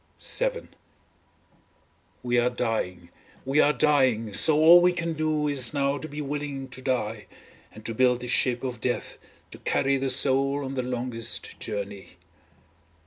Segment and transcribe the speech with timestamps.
[0.19, 0.67] VII
[2.23, 3.09] We are dying,
[3.45, 7.27] we are dying, so all we can do is now to be willing to die,
[7.71, 9.19] and to build the ship of death
[9.51, 12.17] to carry the soul on the longest journey.